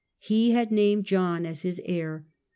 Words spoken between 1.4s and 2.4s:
as his heir.